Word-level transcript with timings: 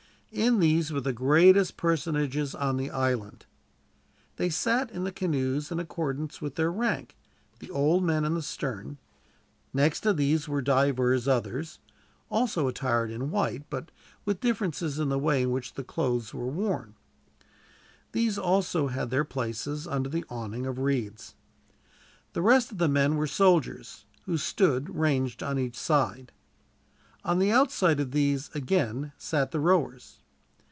In 0.33 0.61
these 0.61 0.93
were 0.93 1.01
the 1.01 1.11
greatest 1.11 1.75
personages 1.75 2.55
on 2.55 2.77
the 2.77 2.89
island. 2.89 3.45
They 4.37 4.49
sat 4.49 4.89
in 4.89 5.03
the 5.03 5.11
canoes 5.11 5.73
in 5.73 5.77
accordance 5.79 6.41
with 6.41 6.55
their 6.55 6.71
rank, 6.71 7.17
the 7.59 7.69
old 7.69 8.05
men 8.05 8.23
in 8.23 8.33
the 8.35 8.41
stern. 8.41 8.97
Next 9.73 9.99
to 10.01 10.13
these 10.13 10.47
were 10.47 10.61
divers 10.61 11.27
others, 11.27 11.79
also 12.29 12.69
attired 12.69 13.11
in 13.11 13.29
white, 13.29 13.69
but 13.69 13.91
with 14.23 14.39
differences 14.39 14.99
in 14.99 15.09
the 15.09 15.19
way 15.19 15.43
in 15.43 15.51
which 15.51 15.73
the 15.73 15.83
clothes 15.83 16.33
were 16.33 16.47
worn. 16.47 16.93
These 18.13 18.37
also 18.37 18.87
had 18.87 19.09
their 19.09 19.25
places 19.25 19.85
under 19.85 20.07
the 20.07 20.23
awning 20.29 20.65
of 20.65 20.79
reeds. 20.79 21.35
The 22.31 22.41
rest 22.41 22.71
of 22.71 22.77
the 22.77 22.87
men 22.87 23.17
were 23.17 23.27
soldiers, 23.27 24.05
who 24.23 24.37
stood 24.37 24.95
ranged 24.95 25.43
on 25.43 25.59
each 25.59 25.75
side. 25.77 26.31
On 27.25 27.37
the 27.37 27.51
outside 27.51 27.99
of 27.99 28.11
these, 28.11 28.49
again, 28.55 29.11
sat 29.17 29.51
the 29.51 29.59
rowers. 29.59 30.19